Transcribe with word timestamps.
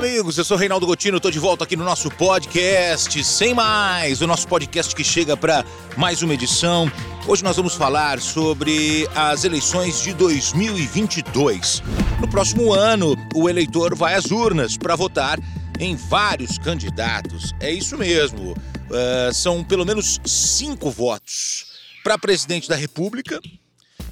amigos, 0.00 0.38
eu 0.38 0.44
sou 0.46 0.56
Reinaldo 0.56 0.86
Gotino, 0.86 1.18
estou 1.18 1.30
de 1.30 1.38
volta 1.38 1.64
aqui 1.64 1.76
no 1.76 1.84
nosso 1.84 2.10
podcast, 2.12 3.22
sem 3.22 3.52
mais, 3.52 4.22
o 4.22 4.26
nosso 4.26 4.48
podcast 4.48 4.96
que 4.96 5.04
chega 5.04 5.36
para 5.36 5.62
mais 5.94 6.22
uma 6.22 6.32
edição. 6.32 6.90
Hoje 7.28 7.44
nós 7.44 7.56
vamos 7.56 7.74
falar 7.74 8.18
sobre 8.18 9.06
as 9.14 9.44
eleições 9.44 10.00
de 10.00 10.14
2022. 10.14 11.82
No 12.18 12.26
próximo 12.26 12.72
ano, 12.72 13.14
o 13.34 13.46
eleitor 13.46 13.94
vai 13.94 14.14
às 14.14 14.30
urnas 14.30 14.74
para 14.74 14.96
votar 14.96 15.38
em 15.78 15.94
vários 15.96 16.56
candidatos. 16.56 17.52
É 17.60 17.70
isso 17.70 17.98
mesmo, 17.98 18.52
uh, 18.52 19.34
são 19.34 19.62
pelo 19.62 19.84
menos 19.84 20.18
cinco 20.24 20.90
votos 20.90 21.66
para 22.02 22.16
presidente 22.16 22.70
da 22.70 22.74
República, 22.74 23.38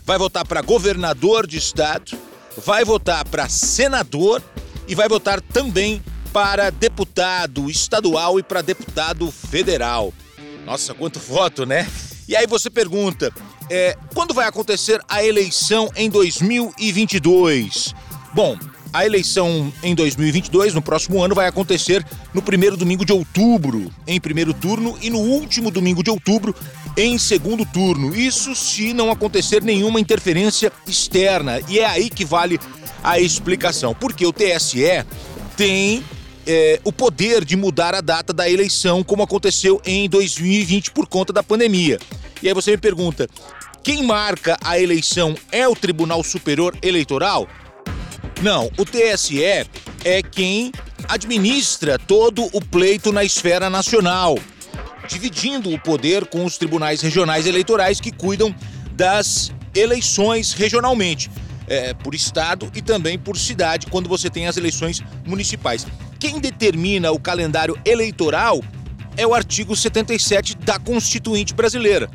vai 0.05 0.19
votar 0.19 0.47
para 0.47 0.61
governador 0.61 1.47
de 1.47 1.57
estado, 1.57 2.13
vai 2.63 2.85
votar 2.85 3.27
para 3.27 3.49
senador 3.49 4.43
e 4.89 4.95
vai 4.95 5.09
votar 5.09 5.41
também 5.41 6.03
para 6.33 6.71
deputado 6.71 7.71
estadual 7.71 8.39
e 8.39 8.43
para 8.43 8.63
deputado 8.63 9.31
federal. 9.31 10.13
Nossa, 10.65 10.95
quanto 10.95 11.19
voto, 11.21 11.65
né? 11.65 11.87
E 12.27 12.35
aí 12.35 12.47
você 12.47 12.69
pergunta, 12.69 13.33
é, 13.71 13.97
quando 14.15 14.35
vai 14.35 14.47
acontecer 14.47 15.01
a 15.09 15.25
eleição 15.25 15.91
em 15.95 16.11
2022? 16.11 17.95
Bom, 18.35 18.59
a 18.93 19.05
eleição 19.05 19.73
em 19.83 19.95
2022, 19.95 20.75
no 20.75 20.83
próximo 20.83 21.23
ano, 21.23 21.35
vai 21.35 21.47
acontecer 21.47 22.05
no 22.33 22.41
primeiro 22.41 22.77
domingo 22.77 23.05
de 23.05 23.13
outubro, 23.13 23.91
em 24.07 24.21
primeiro 24.21 24.55
turno, 24.55 24.97
e 25.01 25.11
no 25.11 25.19
último 25.19 25.71
domingo 25.71 26.03
de 26.03 26.11
outubro, 26.11 26.55
em 26.97 27.19
segundo 27.19 27.65
turno. 27.67 28.15
Isso 28.15 28.55
se 28.55 28.93
não 28.93 29.11
acontecer 29.11 29.63
nenhuma 29.63 30.01
interferência 30.01 30.73
externa. 30.87 31.61
E 31.69 31.79
é 31.79 31.87
aí 31.87 32.09
que 32.09 32.25
vale 32.25 32.59
a 33.03 33.19
explicação. 33.19 33.95
Porque 33.95 34.27
o 34.27 34.33
TSE 34.33 35.05
tem 35.57 36.05
é, 36.47 36.81
o 36.85 36.93
poder 36.93 37.45
de 37.45 37.57
mudar 37.57 37.95
a 37.95 38.01
data 38.01 38.33
da 38.33 38.49
eleição, 38.49 39.05
como 39.05 39.23
aconteceu 39.23 39.81
em 39.85 40.09
2020 40.09 40.93
por 40.93 41.07
conta 41.07 41.33
da 41.33 41.43
pandemia. 41.43 41.99
E 42.43 42.49
aí 42.49 42.55
você 42.55 42.71
me 42.71 42.79
pergunta: 42.79 43.29
quem 43.83 44.03
marca 44.03 44.57
a 44.65 44.79
eleição 44.79 45.35
é 45.53 45.69
o 45.69 45.77
Tribunal 45.77 46.25
Superior 46.25 46.77
Eleitoral? 46.83 47.47
Não, 48.43 48.71
o 48.79 48.85
TSE 48.85 49.43
é 49.43 50.23
quem 50.23 50.73
administra 51.09 51.99
todo 51.99 52.49
o 52.53 52.61
pleito 52.65 53.13
na 53.13 53.25
esfera 53.25 53.69
nacional, 53.69 54.39
dividindo 55.09 55.73
o 55.73 55.79
poder 55.79 56.27
com 56.27 56.45
os 56.45 56.57
tribunais 56.57 57.01
regionais 57.01 57.47
eleitorais 57.47 58.01
que 58.01 58.13
cuidam 58.13 58.55
das 58.93 59.53
eleições 59.75 60.53
regionalmente 60.53 61.31
é, 61.69 61.95
por 61.95 62.15
estado 62.15 62.71
e 62.75 62.83
também 62.83 63.19
por 63.19 63.37
cidade, 63.37 63.87
quando 63.87 64.09
você 64.09 64.29
tem 64.31 64.47
as 64.47 64.57
eleições 64.57 65.03
municipais. 65.27 65.87
Quem 66.19 66.41
determina 66.41 67.13
o 67.13 67.21
calendário 67.21 67.79
eleitoral 67.85 68.63
é 69.17 69.27
o 69.27 69.35
artigo 69.35 69.77
77 69.77 70.57
da 70.59 70.79
Constituinte 70.79 71.55
Brasileira. 71.55 72.11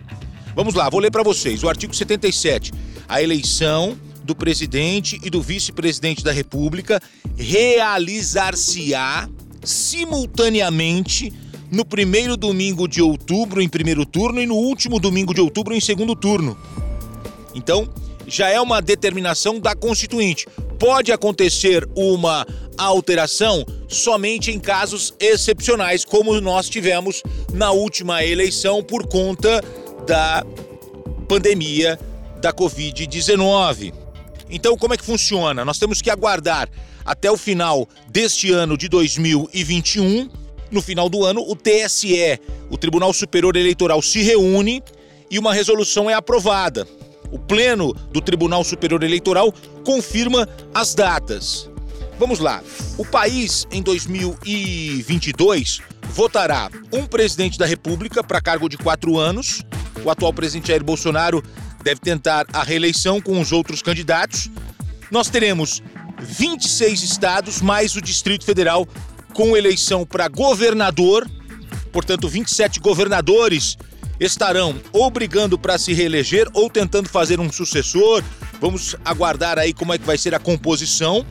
Vamos 0.55 0.73
lá, 0.73 0.89
vou 0.89 0.99
ler 0.99 1.11
para 1.11 1.23
vocês. 1.23 1.63
O 1.63 1.69
artigo 1.69 1.93
77. 1.93 2.71
A 3.07 3.21
eleição 3.21 3.97
do 4.23 4.35
presidente 4.35 5.19
e 5.23 5.29
do 5.29 5.41
vice-presidente 5.41 6.23
da 6.23 6.31
República 6.31 7.01
realizar-se-á 7.37 9.27
simultaneamente 9.63 11.33
no 11.69 11.83
primeiro 11.83 12.37
domingo 12.37 12.87
de 12.87 13.01
outubro 13.01 13.61
em 13.61 13.67
primeiro 13.67 14.05
turno 14.05 14.39
e 14.39 14.45
no 14.45 14.55
último 14.55 14.99
domingo 14.99 15.33
de 15.33 15.41
outubro 15.41 15.73
em 15.73 15.81
segundo 15.81 16.15
turno. 16.15 16.57
Então, 17.55 17.89
já 18.27 18.49
é 18.49 18.59
uma 18.59 18.81
determinação 18.81 19.59
da 19.59 19.75
Constituinte. 19.75 20.47
Pode 20.79 21.11
acontecer 21.11 21.87
uma 21.95 22.45
alteração 22.77 23.65
somente 23.87 24.51
em 24.51 24.59
casos 24.59 25.13
excepcionais, 25.19 26.03
como 26.03 26.39
nós 26.41 26.69
tivemos 26.69 27.21
na 27.53 27.71
última 27.71 28.23
eleição 28.23 28.83
por 28.83 29.07
conta 29.07 29.61
da 30.07 30.45
pandemia 31.27 31.99
da 32.41 32.51
Covid-19. 32.51 33.93
Então, 34.49 34.77
como 34.77 34.93
é 34.93 34.97
que 34.97 35.05
funciona? 35.05 35.63
Nós 35.63 35.77
temos 35.77 36.01
que 36.01 36.09
aguardar 36.09 36.69
até 37.05 37.31
o 37.31 37.37
final 37.37 37.87
deste 38.09 38.51
ano 38.51 38.77
de 38.77 38.87
2021. 38.87 40.29
No 40.69 40.81
final 40.81 41.07
do 41.07 41.23
ano, 41.23 41.41
o 41.47 41.55
TSE, 41.55 42.39
o 42.69 42.77
Tribunal 42.77 43.13
Superior 43.13 43.55
Eleitoral, 43.55 44.01
se 44.01 44.21
reúne 44.21 44.81
e 45.29 45.37
uma 45.37 45.53
resolução 45.53 46.09
é 46.09 46.13
aprovada 46.13 46.87
o 47.33 47.39
Pleno 47.39 47.91
do 48.11 48.21
Tribunal 48.21 48.63
Superior 48.63 49.01
Eleitoral 49.01 49.51
confirma 49.83 50.47
as 50.71 50.93
datas. 50.93 51.67
Vamos 52.19 52.37
lá. 52.37 52.61
O 52.95 53.03
país, 53.03 53.65
em 53.71 53.81
2022, 53.81 55.81
votará 56.11 56.69
um 56.91 57.07
presidente 57.07 57.57
da 57.57 57.65
República 57.65 58.23
para 58.23 58.39
cargo 58.39 58.69
de 58.69 58.77
quatro 58.77 59.17
anos. 59.17 59.63
O 60.05 60.11
atual 60.11 60.31
presidente 60.31 60.67
Jair 60.67 60.83
Bolsonaro 60.83 61.43
deve 61.83 61.99
tentar 61.99 62.45
a 62.53 62.61
reeleição 62.61 63.19
com 63.19 63.41
os 63.41 63.51
outros 63.51 63.81
candidatos. 63.81 64.51
Nós 65.09 65.27
teremos 65.27 65.81
26 66.19 67.01
estados, 67.01 67.61
mais 67.61 67.95
o 67.95 68.01
Distrito 68.01 68.45
Federal, 68.45 68.87
com 69.33 69.57
eleição 69.57 70.05
para 70.05 70.27
governador, 70.27 71.27
portanto, 71.91 72.29
27 72.29 72.79
governadores 72.79 73.75
estarão 74.19 74.79
ou 74.91 75.09
brigando 75.09 75.57
para 75.57 75.77
se 75.77 75.93
reeleger 75.93 76.47
ou 76.53 76.69
tentando 76.69 77.09
fazer 77.09 77.39
um 77.39 77.51
sucessor. 77.51 78.23
Vamos 78.59 78.95
aguardar 79.03 79.57
aí 79.59 79.73
como 79.73 79.93
é 79.93 79.97
que 79.97 80.05
vai 80.05 80.17
ser 80.17 80.33
a 80.33 80.39
composição. 80.39 81.25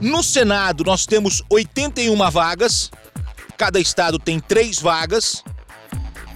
No 0.00 0.22
Senado, 0.22 0.84
nós 0.84 1.06
temos 1.06 1.42
81 1.50 2.30
vagas, 2.30 2.90
cada 3.56 3.80
estado 3.80 4.18
tem 4.18 4.38
três 4.38 4.78
vagas. 4.78 5.42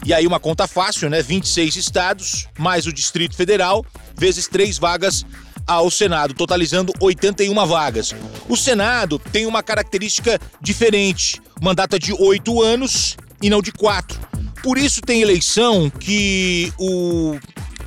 E 0.05 0.13
aí 0.13 0.27
uma 0.27 0.41
conta 0.41 0.67
fácil, 0.67 1.09
né? 1.09 1.23
26 1.23 1.77
estados, 1.77 2.49
mais 2.59 2.87
o 2.87 2.93
Distrito 2.93 3.37
Federal, 3.37 3.87
vezes 4.17 4.49
três 4.49 4.77
vagas 4.77 5.25
ao 5.65 5.91
Senado, 5.91 6.35
totalizando 6.35 6.93
81 7.01 7.55
vagas. 7.67 8.13
O 8.49 8.57
Senado 8.57 9.19
tem 9.19 9.47
uma 9.47 9.63
característica 9.63 10.41
diferente: 10.61 11.41
mandato 11.61 11.95
é 11.95 11.99
de 12.01 12.13
oito 12.13 12.61
anos 12.61 13.17
e 13.41 13.49
não 13.49 13.63
de 13.63 13.71
quatro. 13.71 14.19
Por 14.63 14.79
isso 14.79 15.01
tem 15.01 15.21
eleição 15.21 15.91
que 15.91 16.73
o, 16.79 17.37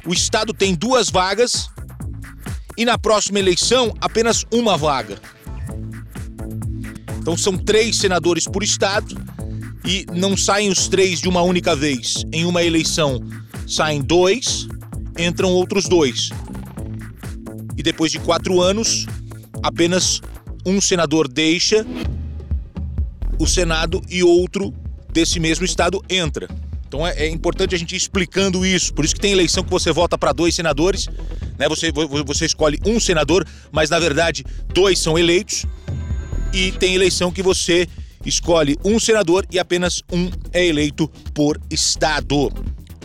o 0.05 0.13
Estado 0.13 0.53
tem 0.53 0.75
duas 0.75 1.09
vagas 1.09 1.69
e 2.77 2.83
na 2.83 2.97
próxima 2.97 3.39
eleição 3.39 3.95
apenas 4.01 4.45
uma 4.51 4.77
vaga. 4.77 5.17
Então 7.17 7.37
são 7.37 7.57
três 7.57 7.97
senadores 7.97 8.45
por 8.45 8.61
Estado 8.61 9.15
e 9.85 10.05
não 10.13 10.35
saem 10.35 10.69
os 10.69 10.87
três 10.87 11.21
de 11.21 11.29
uma 11.29 11.41
única 11.41 11.75
vez. 11.75 12.25
Em 12.33 12.45
uma 12.45 12.61
eleição 12.61 13.21
saem 13.67 14.01
dois, 14.01 14.67
entram 15.17 15.51
outros 15.51 15.87
dois. 15.87 16.29
E 17.77 17.81
depois 17.81 18.11
de 18.11 18.19
quatro 18.19 18.61
anos, 18.61 19.05
apenas 19.63 20.21
um 20.65 20.81
senador 20.81 21.27
deixa 21.27 21.85
o 23.39 23.47
Senado 23.47 24.01
e 24.09 24.23
outro 24.23 24.73
desse 25.11 25.39
mesmo 25.39 25.65
estado 25.65 26.03
entra. 26.09 26.47
Então 26.87 27.05
é, 27.05 27.13
é, 27.17 27.29
importante 27.29 27.75
a 27.75 27.77
gente 27.77 27.93
ir 27.93 27.97
explicando 27.97 28.65
isso. 28.65 28.93
Por 28.93 29.05
isso 29.05 29.15
que 29.15 29.21
tem 29.21 29.31
eleição 29.31 29.63
que 29.63 29.69
você 29.69 29.91
vota 29.91 30.17
para 30.17 30.31
dois 30.31 30.55
senadores, 30.55 31.07
né? 31.57 31.67
Você, 31.67 31.91
você 32.25 32.45
escolhe 32.45 32.79
um 32.85 32.99
senador, 32.99 33.45
mas 33.71 33.89
na 33.89 33.99
verdade 33.99 34.45
dois 34.73 34.99
são 34.99 35.17
eleitos. 35.17 35.65
E 36.53 36.71
tem 36.71 36.95
eleição 36.95 37.31
que 37.31 37.43
você 37.43 37.87
escolhe 38.25 38.77
um 38.83 38.99
senador 38.99 39.45
e 39.51 39.59
apenas 39.59 40.01
um 40.11 40.29
é 40.53 40.65
eleito 40.65 41.07
por 41.33 41.59
estado. 41.69 42.51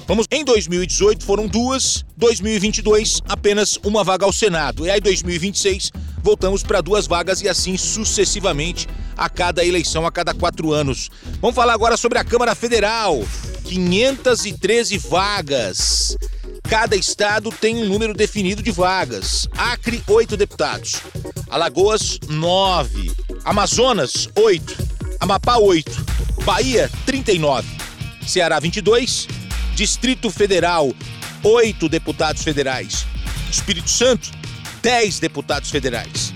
Vamos, 0.06 0.26
em 0.30 0.44
2018 0.44 1.24
foram 1.24 1.46
duas, 1.46 2.04
2022 2.16 3.20
apenas 3.28 3.78
uma 3.84 4.02
vaga 4.02 4.24
ao 4.24 4.32
Senado. 4.32 4.84
E 4.86 4.90
aí 4.90 5.00
2026 5.00 5.92
voltamos 6.22 6.62
para 6.62 6.80
duas 6.80 7.06
vagas 7.06 7.42
e 7.42 7.48
assim 7.48 7.76
sucessivamente 7.76 8.88
a 9.16 9.28
cada 9.28 9.64
eleição, 9.64 10.06
a 10.06 10.10
cada 10.10 10.34
quatro 10.34 10.72
anos. 10.72 11.10
Vamos 11.40 11.54
falar 11.54 11.74
agora 11.74 11.96
sobre 11.96 12.18
a 12.18 12.24
Câmara 12.24 12.54
Federal. 12.54 13.22
513 13.64 14.98
vagas. 14.98 16.16
Cada 16.68 16.96
estado 16.96 17.50
tem 17.50 17.76
um 17.76 17.86
número 17.86 18.14
definido 18.14 18.62
de 18.62 18.70
vagas. 18.70 19.48
Acre, 19.56 20.02
8 20.06 20.36
deputados. 20.36 21.00
Alagoas, 21.48 22.18
9. 22.28 23.12
Amazonas, 23.44 24.28
8. 24.36 24.76
Amapá, 25.18 25.56
8. 25.56 25.90
Bahia, 26.44 26.90
39. 27.04 27.68
Ceará, 28.26 28.60
22. 28.60 29.26
Distrito 29.74 30.30
Federal, 30.30 30.94
8 31.42 31.88
deputados 31.88 32.42
federais. 32.42 33.06
Espírito 33.50 33.90
Santo, 33.90 34.30
10 34.82 35.18
deputados 35.18 35.70
federais. 35.70 36.32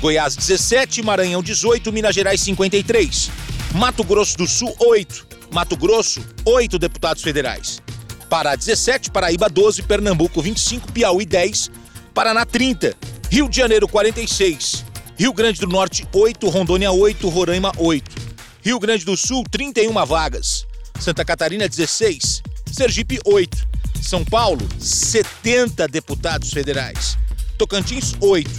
Goiás 0.00 0.36
17, 0.36 1.02
Maranhão 1.02 1.42
18, 1.42 1.92
Minas 1.92 2.14
Gerais 2.14 2.40
53. 2.40 3.30
Mato 3.74 4.02
Grosso 4.02 4.36
do 4.36 4.46
Sul 4.46 4.74
8, 4.78 5.26
Mato 5.50 5.76
Grosso 5.76 6.24
8 6.44 6.78
deputados 6.78 7.22
federais. 7.22 7.82
Pará 8.28 8.56
17, 8.56 9.10
Paraíba 9.10 9.48
12, 9.48 9.82
Pernambuco 9.82 10.42
25, 10.42 10.92
Piauí 10.92 11.24
10, 11.24 11.70
Paraná 12.12 12.44
30, 12.44 12.94
Rio 13.30 13.48
de 13.48 13.56
Janeiro 13.56 13.86
46, 13.86 14.84
Rio 15.16 15.32
Grande 15.32 15.60
do 15.60 15.66
Norte, 15.66 16.06
8, 16.12 16.48
Rondônia, 16.48 16.90
8, 16.90 17.28
Roraima, 17.28 17.72
8. 17.78 18.26
Rio 18.62 18.78
Grande 18.78 19.04
do 19.04 19.16
Sul, 19.16 19.44
31 19.50 19.92
vagas. 20.04 20.66
Santa 21.00 21.24
Catarina, 21.24 21.68
16. 21.68 22.42
Sergipe, 22.72 23.18
8. 23.24 23.66
São 24.02 24.24
Paulo, 24.24 24.66
70 24.78 25.88
deputados 25.88 26.50
federais. 26.50 27.16
Tocantins, 27.56 28.14
8. 28.20 28.50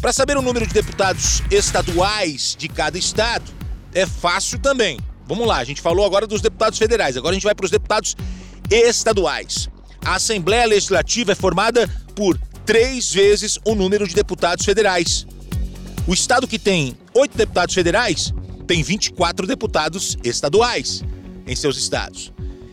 Para 0.00 0.12
saber 0.12 0.36
o 0.36 0.42
número 0.42 0.66
de 0.66 0.74
deputados 0.74 1.42
estaduais 1.50 2.56
de 2.58 2.68
cada 2.68 2.98
estado, 2.98 3.44
é 3.94 4.04
fácil 4.06 4.58
também. 4.58 4.98
Vamos 5.26 5.46
lá, 5.46 5.58
a 5.58 5.64
gente 5.64 5.80
falou 5.80 6.04
agora 6.04 6.26
dos 6.26 6.40
deputados 6.40 6.78
federais, 6.78 7.16
agora 7.16 7.32
a 7.32 7.34
gente 7.34 7.44
vai 7.44 7.54
para 7.54 7.64
os 7.64 7.70
deputados 7.70 8.16
estaduais. 8.70 9.68
A 10.04 10.16
Assembleia 10.16 10.66
Legislativa 10.66 11.32
é 11.32 11.34
formada 11.34 11.88
por 12.14 12.38
três 12.64 13.12
vezes 13.12 13.58
o 13.64 13.74
número 13.74 14.06
de 14.06 14.14
deputados 14.14 14.64
federais. 14.64 15.26
O 16.06 16.12
estado 16.12 16.48
que 16.48 16.58
tem 16.58 16.96
oito 17.14 17.36
deputados 17.36 17.74
federais 17.74 18.34
tem 18.66 18.82
24 18.82 19.46
deputados 19.46 20.16
estaduais 20.24 21.04
em 21.46 21.54
seus 21.54 21.76
estados. 21.76 22.32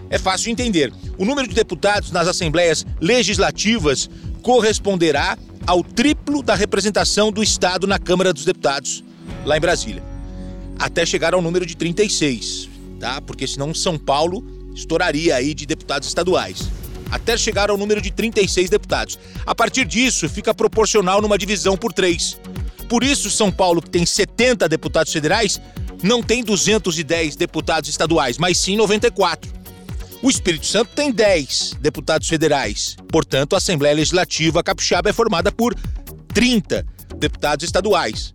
É 0.10 0.18
fácil 0.18 0.52
entender. 0.52 0.92
O 1.18 1.26
número 1.26 1.48
de 1.48 1.54
deputados 1.54 2.12
nas 2.12 2.28
assembleias 2.28 2.86
legislativas 3.00 4.10
corresponderá 4.42 5.38
ao 5.68 5.84
triplo 5.84 6.42
da 6.42 6.56
representação 6.56 7.32
do 7.32 7.44
estado 7.44 7.86
na 7.86 8.00
Câmara 8.00 8.34
dos 8.34 8.46
Deputados, 8.46 9.04
lá 9.46 9.56
em 9.56 9.60
Brasília, 9.62 10.04
até 10.80 11.06
chegar 11.06 11.34
ao 11.34 11.42
número 11.42 11.66
de 11.66 11.76
36, 11.76 12.70
tá? 13.00 13.22
Porque 13.22 13.46
senão 13.46 13.74
São 13.74 13.98
Paulo 13.98 14.44
estouraria 14.74 15.36
aí 15.36 15.54
de 15.54 15.66
deputados 15.66 16.08
estaduais 16.08 16.70
até 17.12 17.36
chegar 17.36 17.70
ao 17.70 17.78
número 17.78 18.02
de 18.02 18.12
36 18.12 18.70
deputados. 18.70 19.18
A 19.46 19.56
partir 19.56 19.86
disso, 19.86 20.30
fica 20.30 20.54
proporcional 20.54 21.22
numa 21.22 21.38
divisão 21.38 21.76
por 21.76 21.92
três. 21.92 22.38
Por 22.88 23.04
isso, 23.04 23.30
São 23.30 23.52
Paulo, 23.52 23.82
que 23.82 23.90
tem 23.90 24.06
70 24.06 24.68
deputados 24.70 25.12
federais, 25.12 25.60
não 26.02 26.24
tem 26.24 26.44
210 26.44 27.36
deputados 27.36 27.90
estaduais, 27.90 28.38
mas 28.38 28.58
sim 28.58 28.76
94. 28.76 29.52
O 30.22 30.30
Espírito 30.30 30.66
Santo 30.66 30.92
tem 30.96 31.12
10 31.12 31.78
deputados 31.80 32.28
federais. 32.28 32.96
Portanto, 33.10 33.54
a 33.54 33.58
Assembleia 33.58 33.96
Legislativa 33.96 34.64
Capixaba 34.64 35.10
é 35.10 35.14
formada 35.14 35.52
por 35.52 35.74
30 36.34 36.86
deputados 37.18 37.64
estaduais. 37.64 38.34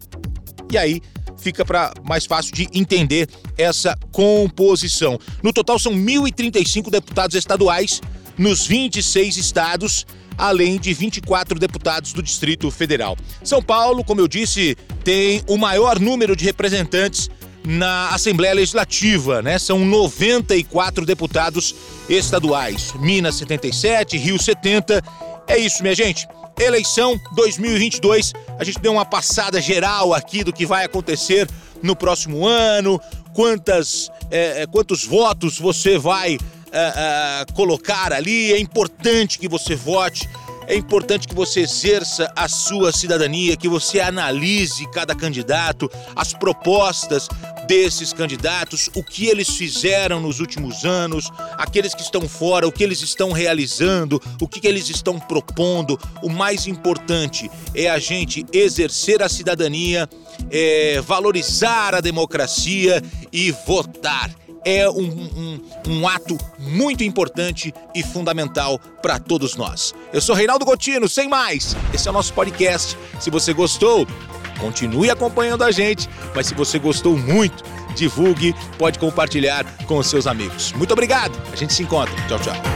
E 0.72 0.78
aí 0.78 1.02
fica 1.44 1.64
para 1.64 1.92
mais 2.02 2.24
fácil 2.24 2.54
de 2.54 2.66
entender 2.72 3.28
essa 3.58 3.96
composição. 4.10 5.18
No 5.42 5.52
total 5.52 5.78
são 5.78 5.92
1.035 5.92 6.90
deputados 6.90 7.36
estaduais 7.36 8.00
nos 8.38 8.66
26 8.66 9.36
estados, 9.36 10.06
além 10.38 10.78
de 10.78 10.94
24 10.94 11.58
deputados 11.58 12.14
do 12.14 12.22
Distrito 12.22 12.70
Federal. 12.70 13.16
São 13.44 13.62
Paulo, 13.62 14.02
como 14.02 14.20
eu 14.22 14.26
disse, 14.26 14.76
tem 15.04 15.42
o 15.46 15.58
maior 15.58 16.00
número 16.00 16.34
de 16.34 16.44
representantes 16.46 17.28
na 17.66 18.08
Assembleia 18.08 18.54
Legislativa, 18.54 19.40
né? 19.42 19.58
São 19.58 19.84
94 19.84 21.04
deputados 21.06 21.74
estaduais. 22.08 22.92
Minas 23.00 23.36
77, 23.36 24.16
Rio 24.16 24.40
70. 24.40 25.02
É 25.46 25.58
isso, 25.58 25.82
minha 25.82 25.94
gente. 25.94 26.26
Eleição 26.58 27.20
2022. 27.34 28.32
A 28.58 28.64
gente 28.64 28.78
deu 28.78 28.92
uma 28.92 29.04
passada 29.04 29.60
geral 29.60 30.14
aqui 30.14 30.44
do 30.44 30.52
que 30.52 30.64
vai 30.64 30.84
acontecer 30.84 31.48
no 31.82 31.96
próximo 31.96 32.46
ano, 32.46 33.00
quantas, 33.34 34.10
é, 34.30 34.62
é 34.62 34.66
quantos 34.66 35.04
votos 35.04 35.58
você 35.58 35.98
vai 35.98 36.36
uh, 36.36 36.38
uh, 36.38 37.52
colocar 37.54 38.12
ali. 38.12 38.52
É 38.52 38.58
importante 38.58 39.38
que 39.38 39.48
você 39.48 39.74
vote. 39.74 40.28
É 40.66 40.74
importante 40.74 41.28
que 41.28 41.34
você 41.34 41.60
exerça 41.60 42.32
a 42.34 42.48
sua 42.48 42.90
cidadania, 42.90 43.56
que 43.56 43.68
você 43.68 44.00
analise 44.00 44.90
cada 44.92 45.14
candidato, 45.14 45.90
as 46.16 46.32
propostas 46.32 47.28
desses 47.66 48.12
candidatos, 48.12 48.90
o 48.94 49.02
que 49.02 49.26
eles 49.26 49.48
fizeram 49.48 50.20
nos 50.20 50.40
últimos 50.40 50.84
anos, 50.84 51.30
aqueles 51.58 51.94
que 51.94 52.02
estão 52.02 52.28
fora, 52.28 52.66
o 52.66 52.72
que 52.72 52.82
eles 52.82 53.00
estão 53.02 53.32
realizando, 53.32 54.20
o 54.40 54.48
que 54.48 54.66
eles 54.66 54.88
estão 54.88 55.18
propondo. 55.18 55.98
O 56.22 56.28
mais 56.28 56.66
importante 56.66 57.50
é 57.74 57.88
a 57.88 57.98
gente 57.98 58.44
exercer 58.52 59.22
a 59.22 59.28
cidadania, 59.28 60.08
é, 60.50 61.00
valorizar 61.00 61.94
a 61.94 62.00
democracia 62.00 63.02
e 63.32 63.50
votar 63.66 64.30
é 64.64 64.88
um, 64.88 64.96
um, 64.96 65.60
um 65.88 66.08
ato 66.08 66.38
muito 66.58 67.04
importante 67.04 67.72
e 67.94 68.02
fundamental 68.02 68.78
para 69.02 69.18
todos 69.18 69.56
nós. 69.56 69.94
Eu 70.12 70.20
sou 70.20 70.34
Reinaldo 70.34 70.64
Gotino, 70.64 71.08
sem 71.08 71.28
mais. 71.28 71.76
Esse 71.92 72.08
é 72.08 72.10
o 72.10 72.14
nosso 72.14 72.32
podcast. 72.32 72.96
Se 73.20 73.30
você 73.30 73.52
gostou, 73.52 74.06
continue 74.54 75.10
acompanhando 75.10 75.64
a 75.64 75.70
gente. 75.70 76.08
Mas 76.34 76.46
se 76.46 76.54
você 76.54 76.78
gostou 76.78 77.16
muito, 77.16 77.64
divulgue, 77.94 78.54
pode 78.78 78.98
compartilhar 78.98 79.64
com 79.86 80.02
seus 80.02 80.26
amigos. 80.26 80.72
Muito 80.72 80.92
obrigado. 80.92 81.40
A 81.52 81.56
gente 81.56 81.72
se 81.72 81.82
encontra. 81.82 82.14
Tchau, 82.28 82.38
tchau. 82.38 82.73